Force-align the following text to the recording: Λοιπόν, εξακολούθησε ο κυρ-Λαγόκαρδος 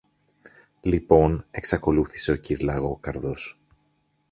Λοιπόν, 0.81 1.45
εξακολούθησε 1.51 2.31
ο 2.31 2.35
κυρ-Λαγόκαρδος 2.35 3.61